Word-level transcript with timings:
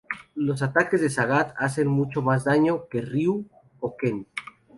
Los 0.33 0.63
ataques 0.63 0.99
de 0.99 1.11
Sagat 1.11 1.53
hacen 1.59 1.85
mucho 1.87 2.23
más 2.23 2.43
daño 2.45 2.87
que 2.89 3.01
Ryu 3.01 3.45
o 3.81 3.95
Ken. 3.95 4.25